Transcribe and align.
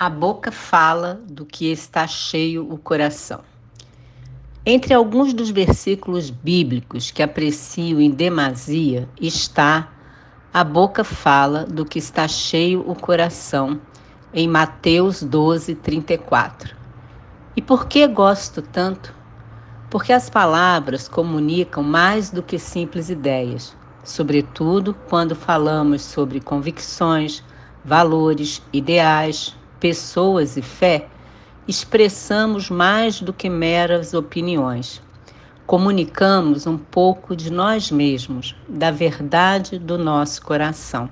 A 0.00 0.08
boca 0.08 0.50
fala 0.50 1.20
do 1.28 1.44
que 1.44 1.70
está 1.70 2.06
cheio 2.06 2.66
o 2.72 2.78
coração. 2.78 3.42
Entre 4.64 4.94
alguns 4.94 5.34
dos 5.34 5.50
versículos 5.50 6.30
bíblicos 6.30 7.10
que 7.10 7.22
aprecio 7.22 8.00
em 8.00 8.10
demasia 8.10 9.06
está 9.20 9.90
a 10.54 10.64
boca 10.64 11.04
fala 11.04 11.66
do 11.66 11.84
que 11.84 11.98
está 11.98 12.26
cheio 12.26 12.82
o 12.90 12.94
coração, 12.94 13.78
em 14.32 14.48
Mateus 14.48 15.22
12, 15.22 15.74
34. 15.74 16.74
E 17.54 17.60
por 17.60 17.86
que 17.86 18.06
gosto 18.06 18.62
tanto? 18.62 19.14
Porque 19.90 20.14
as 20.14 20.30
palavras 20.30 21.08
comunicam 21.08 21.82
mais 21.82 22.30
do 22.30 22.42
que 22.42 22.58
simples 22.58 23.10
ideias, 23.10 23.76
sobretudo 24.02 24.96
quando 25.10 25.34
falamos 25.34 26.00
sobre 26.00 26.40
convicções, 26.40 27.44
valores, 27.84 28.62
ideais, 28.72 29.59
pessoas 29.80 30.56
e 30.56 30.62
fé, 30.62 31.08
expressamos 31.66 32.70
mais 32.70 33.20
do 33.20 33.32
que 33.32 33.48
meras 33.48 34.14
opiniões. 34.14 35.02
Comunicamos 35.66 36.66
um 36.66 36.76
pouco 36.76 37.34
de 37.34 37.50
nós 37.50 37.90
mesmos, 37.90 38.54
da 38.68 38.90
verdade 38.90 39.78
do 39.78 39.96
nosso 39.96 40.42
coração. 40.42 41.08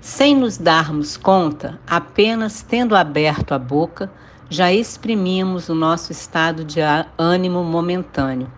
Sem 0.00 0.36
nos 0.36 0.56
darmos 0.56 1.16
conta, 1.16 1.80
apenas 1.86 2.62
tendo 2.62 2.94
aberto 2.94 3.52
a 3.52 3.58
boca, 3.58 4.10
já 4.48 4.72
exprimimos 4.72 5.68
o 5.68 5.74
nosso 5.74 6.12
estado 6.12 6.64
de 6.64 6.80
ânimo 7.18 7.64
momentâneo. 7.64 8.48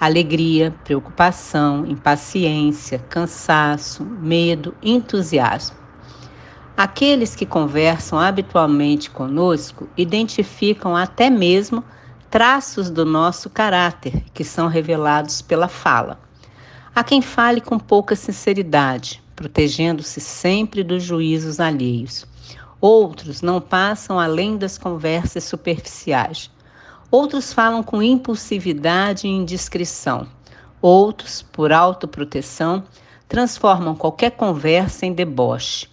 Alegria, 0.00 0.74
preocupação, 0.84 1.84
impaciência, 1.84 3.00
cansaço, 3.10 4.04
medo, 4.04 4.74
entusiasmo. 4.80 5.77
Aqueles 6.78 7.34
que 7.34 7.44
conversam 7.44 8.20
habitualmente 8.20 9.10
conosco 9.10 9.88
identificam 9.96 10.94
até 10.94 11.28
mesmo 11.28 11.82
traços 12.30 12.88
do 12.88 13.04
nosso 13.04 13.50
caráter 13.50 14.22
que 14.32 14.44
são 14.44 14.68
revelados 14.68 15.42
pela 15.42 15.66
fala. 15.66 16.20
Há 16.94 17.02
quem 17.02 17.20
fale 17.20 17.60
com 17.60 17.80
pouca 17.80 18.14
sinceridade, 18.14 19.20
protegendo-se 19.34 20.20
sempre 20.20 20.84
dos 20.84 21.02
juízos 21.02 21.58
alheios. 21.58 22.24
Outros 22.80 23.42
não 23.42 23.60
passam 23.60 24.16
além 24.16 24.56
das 24.56 24.78
conversas 24.78 25.42
superficiais. 25.42 26.48
Outros 27.10 27.52
falam 27.52 27.82
com 27.82 28.00
impulsividade 28.00 29.26
e 29.26 29.30
indiscrição. 29.30 30.28
Outros, 30.80 31.42
por 31.42 31.72
autoproteção, 31.72 32.84
transformam 33.28 33.96
qualquer 33.96 34.30
conversa 34.30 35.06
em 35.06 35.12
deboche. 35.12 35.88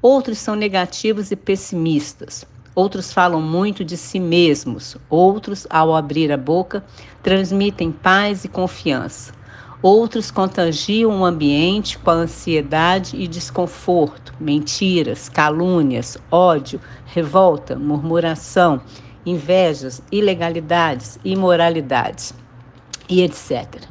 Outros 0.00 0.38
são 0.38 0.54
negativos 0.54 1.32
e 1.32 1.36
pessimistas. 1.36 2.46
Outros 2.72 3.12
falam 3.12 3.42
muito 3.42 3.84
de 3.84 3.96
si 3.96 4.20
mesmos. 4.20 4.96
Outros, 5.10 5.66
ao 5.68 5.92
abrir 5.92 6.30
a 6.30 6.36
boca, 6.36 6.84
transmitem 7.20 7.90
paz 7.90 8.44
e 8.44 8.48
confiança. 8.48 9.32
Outros 9.82 10.30
contagiam 10.30 11.20
o 11.20 11.24
ambiente 11.24 11.98
com 11.98 12.12
ansiedade 12.12 13.16
e 13.16 13.26
desconforto, 13.26 14.32
mentiras, 14.38 15.28
calúnias, 15.28 16.16
ódio, 16.30 16.80
revolta, 17.06 17.74
murmuração, 17.74 18.80
invejas, 19.26 20.00
ilegalidades, 20.12 21.18
imoralidades 21.24 22.32
e 23.08 23.22
etc. 23.22 23.82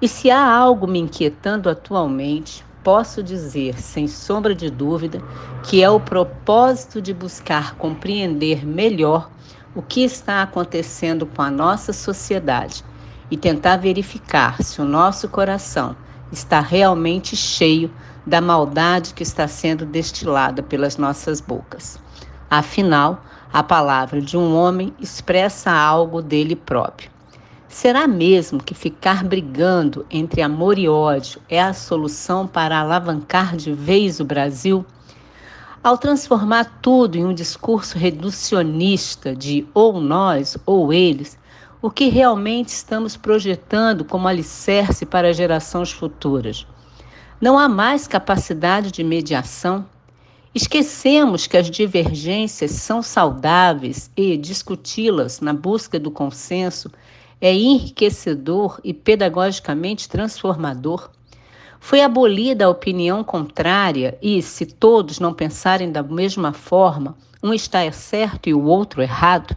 E 0.00 0.08
se 0.08 0.32
há 0.32 0.44
algo 0.44 0.88
me 0.88 0.98
inquietando 0.98 1.70
atualmente, 1.70 2.64
posso 2.82 3.22
dizer, 3.22 3.80
sem 3.80 4.08
sombra 4.08 4.54
de 4.54 4.70
dúvida, 4.70 5.22
que 5.62 5.82
é 5.82 5.88
o 5.88 6.00
propósito 6.00 7.00
de 7.00 7.14
buscar 7.14 7.76
compreender 7.76 8.66
melhor 8.66 9.30
o 9.74 9.82
que 9.82 10.02
está 10.02 10.42
acontecendo 10.42 11.26
com 11.26 11.42
a 11.42 11.50
nossa 11.50 11.92
sociedade 11.92 12.84
e 13.30 13.36
tentar 13.36 13.76
verificar 13.76 14.62
se 14.62 14.80
o 14.80 14.84
nosso 14.84 15.28
coração 15.28 15.96
está 16.30 16.60
realmente 16.60 17.36
cheio 17.36 17.90
da 18.26 18.40
maldade 18.40 19.14
que 19.14 19.22
está 19.22 19.46
sendo 19.48 19.86
destilada 19.86 20.62
pelas 20.62 20.96
nossas 20.96 21.40
bocas. 21.40 21.98
Afinal, 22.50 23.24
a 23.52 23.62
palavra 23.62 24.20
de 24.20 24.36
um 24.36 24.54
homem 24.56 24.94
expressa 24.98 25.70
algo 25.70 26.22
dele 26.22 26.56
próprio. 26.56 27.11
Será 27.72 28.06
mesmo 28.06 28.62
que 28.62 28.74
ficar 28.74 29.24
brigando 29.24 30.04
entre 30.10 30.42
amor 30.42 30.78
e 30.78 30.90
ódio 30.90 31.40
é 31.48 31.60
a 31.60 31.72
solução 31.72 32.46
para 32.46 32.78
alavancar 32.78 33.56
de 33.56 33.72
vez 33.72 34.20
o 34.20 34.26
Brasil? 34.26 34.84
Ao 35.82 35.96
transformar 35.96 36.80
tudo 36.82 37.16
em 37.16 37.24
um 37.24 37.32
discurso 37.32 37.96
reducionista 37.96 39.34
de 39.34 39.66
ou 39.72 40.02
nós 40.02 40.58
ou 40.66 40.92
eles, 40.92 41.38
o 41.80 41.90
que 41.90 42.10
realmente 42.10 42.68
estamos 42.68 43.16
projetando 43.16 44.04
como 44.04 44.28
alicerce 44.28 45.06
para 45.06 45.32
gerações 45.32 45.90
futuras? 45.90 46.66
Não 47.40 47.58
há 47.58 47.70
mais 47.70 48.06
capacidade 48.06 48.92
de 48.92 49.02
mediação? 49.02 49.86
Esquecemos 50.54 51.46
que 51.46 51.56
as 51.56 51.70
divergências 51.70 52.72
são 52.72 53.02
saudáveis 53.02 54.10
e 54.14 54.36
discuti-las 54.36 55.40
na 55.40 55.54
busca 55.54 55.98
do 55.98 56.10
consenso 56.10 56.90
é 57.42 57.52
enriquecedor 57.52 58.80
e 58.84 58.94
pedagogicamente 58.94 60.08
transformador. 60.08 61.10
Foi 61.80 62.00
abolida 62.00 62.66
a 62.66 62.70
opinião 62.70 63.24
contrária 63.24 64.16
e, 64.22 64.40
se 64.40 64.64
todos 64.64 65.18
não 65.18 65.34
pensarem 65.34 65.90
da 65.90 66.04
mesma 66.04 66.52
forma, 66.52 67.16
um 67.42 67.52
está 67.52 67.90
certo 67.90 68.48
e 68.48 68.54
o 68.54 68.62
outro 68.62 69.02
errado? 69.02 69.56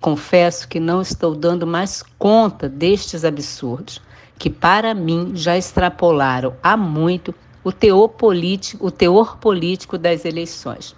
Confesso 0.00 0.68
que 0.68 0.78
não 0.78 1.02
estou 1.02 1.34
dando 1.34 1.66
mais 1.66 2.00
conta 2.16 2.68
destes 2.68 3.24
absurdos, 3.24 4.00
que 4.38 4.48
para 4.48 4.94
mim 4.94 5.32
já 5.34 5.58
extrapolaram 5.58 6.54
há 6.62 6.76
muito 6.76 7.34
o 7.64 7.72
teor 7.72 8.08
político, 8.10 8.86
o 8.86 8.90
teor 8.92 9.36
político 9.38 9.98
das 9.98 10.24
eleições. 10.24 10.94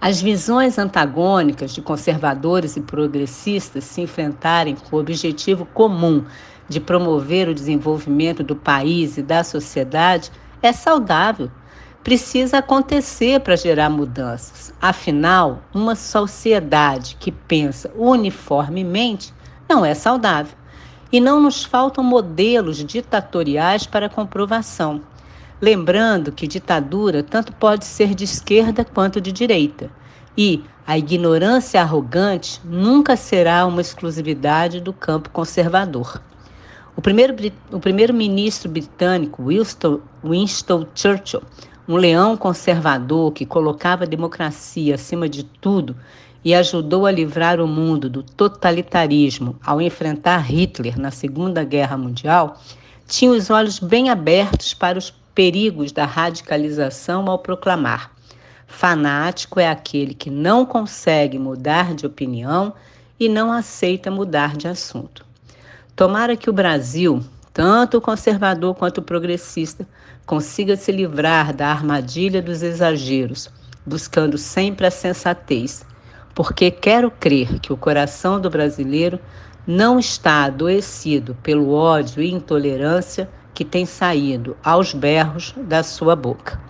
As 0.00 0.20
visões 0.20 0.78
antagônicas 0.78 1.72
de 1.72 1.80
conservadores 1.80 2.76
e 2.76 2.80
progressistas 2.80 3.84
se 3.84 4.00
enfrentarem 4.00 4.76
com 4.76 4.96
o 4.96 5.00
objetivo 5.00 5.64
comum 5.66 6.24
de 6.68 6.80
promover 6.80 7.48
o 7.48 7.54
desenvolvimento 7.54 8.42
do 8.42 8.56
país 8.56 9.16
e 9.16 9.22
da 9.22 9.44
sociedade 9.44 10.30
é 10.62 10.72
saudável. 10.72 11.50
Precisa 12.02 12.58
acontecer 12.58 13.40
para 13.40 13.56
gerar 13.56 13.88
mudanças. 13.88 14.74
Afinal, 14.80 15.62
uma 15.72 15.94
sociedade 15.94 17.16
que 17.18 17.32
pensa 17.32 17.90
uniformemente 17.96 19.32
não 19.68 19.84
é 19.84 19.94
saudável. 19.94 20.54
E 21.10 21.20
não 21.20 21.40
nos 21.40 21.64
faltam 21.64 22.02
modelos 22.04 22.84
ditatoriais 22.84 23.86
para 23.86 24.08
comprovação. 24.08 25.00
Lembrando 25.60 26.32
que 26.32 26.46
ditadura 26.46 27.22
tanto 27.22 27.52
pode 27.52 27.84
ser 27.84 28.14
de 28.14 28.24
esquerda 28.24 28.84
quanto 28.84 29.20
de 29.20 29.30
direita. 29.30 29.90
E 30.36 30.62
a 30.86 30.98
ignorância 30.98 31.80
arrogante 31.80 32.60
nunca 32.64 33.16
será 33.16 33.64
uma 33.64 33.80
exclusividade 33.80 34.80
do 34.80 34.92
campo 34.92 35.30
conservador. 35.30 36.20
O 36.96 37.00
primeiro-ministro 37.00 37.60
primeiro 37.80 38.14
britânico 38.68 39.44
Winston, 39.44 40.00
Winston 40.22 40.86
Churchill, 40.94 41.42
um 41.88 41.96
leão 41.96 42.36
conservador 42.36 43.32
que 43.32 43.46
colocava 43.46 44.04
a 44.04 44.08
democracia 44.08 44.94
acima 44.94 45.28
de 45.28 45.44
tudo 45.44 45.96
e 46.44 46.54
ajudou 46.54 47.06
a 47.06 47.10
livrar 47.10 47.60
o 47.60 47.66
mundo 47.66 48.08
do 48.10 48.22
totalitarismo 48.22 49.56
ao 49.64 49.80
enfrentar 49.80 50.38
Hitler 50.38 50.98
na 50.98 51.10
Segunda 51.10 51.64
Guerra 51.64 51.96
Mundial, 51.96 52.60
tinha 53.06 53.32
os 53.32 53.50
olhos 53.50 53.78
bem 53.78 54.10
abertos 54.10 54.74
para 54.74 54.98
os 54.98 55.10
perigos 55.34 55.92
da 55.92 56.04
radicalização 56.04 57.28
ao 57.28 57.38
proclamar: 57.38 58.10
fanático 58.66 59.58
é 59.58 59.68
aquele 59.68 60.14
que 60.14 60.30
não 60.30 60.64
consegue 60.64 61.38
mudar 61.38 61.94
de 61.94 62.06
opinião 62.06 62.72
e 63.18 63.28
não 63.28 63.52
aceita 63.52 64.10
mudar 64.10 64.56
de 64.56 64.68
assunto. 64.68 65.24
Tomara 65.96 66.36
que 66.36 66.50
o 66.50 66.52
Brasil, 66.52 67.22
tanto 67.52 67.98
o 67.98 68.00
conservador 68.00 68.74
quanto 68.74 68.98
o 68.98 69.02
progressista, 69.02 69.86
consiga 70.26 70.76
se 70.76 70.90
livrar 70.90 71.54
da 71.54 71.68
armadilha 71.68 72.42
dos 72.42 72.62
exageros, 72.62 73.50
buscando 73.86 74.36
sempre 74.38 74.86
a 74.86 74.90
sensatez, 74.90 75.84
porque 76.34 76.70
quero 76.70 77.10
crer 77.10 77.60
que 77.60 77.72
o 77.72 77.76
coração 77.76 78.40
do 78.40 78.50
brasileiro 78.50 79.20
não 79.66 79.98
está 79.98 80.44
adoecido 80.44 81.36
pelo 81.42 81.72
ódio 81.72 82.22
e 82.22 82.32
intolerância 82.32 83.28
que 83.54 83.64
tem 83.64 83.86
saído 83.86 84.56
aos 84.62 84.92
berros 84.92 85.54
da 85.56 85.82
sua 85.82 86.16
boca. 86.16 86.60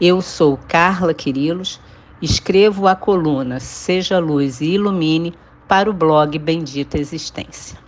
Eu 0.00 0.20
sou 0.20 0.58
Carla 0.68 1.14
Quirilos, 1.14 1.80
escrevo 2.20 2.86
a 2.88 2.94
coluna 2.94 3.60
Seja 3.60 4.18
Luz 4.18 4.60
e 4.60 4.74
Ilumine 4.74 5.32
para 5.66 5.88
o 5.88 5.92
blog 5.92 6.38
Bendita 6.38 6.98
Existência. 6.98 7.87